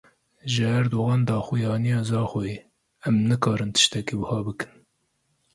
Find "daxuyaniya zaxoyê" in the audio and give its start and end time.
1.27-2.57